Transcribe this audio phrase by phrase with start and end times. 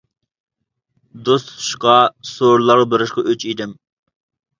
[1.27, 1.97] دوست تۇتۇشقا،
[2.29, 3.77] سورۇنلارغا بېرىشقا ئۆچ ئىدىم.